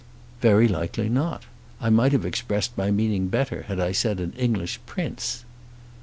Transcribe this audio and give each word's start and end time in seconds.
"Very 0.41 0.67
likely 0.67 1.09
not. 1.09 1.43
I 1.79 1.91
might 1.91 2.11
have 2.11 2.25
expressed 2.25 2.75
my 2.75 2.89
meaning 2.89 3.27
better 3.27 3.65
had 3.67 3.79
I 3.79 3.91
said 3.91 4.19
an 4.19 4.33
English 4.35 4.79
Prince." 4.87 5.45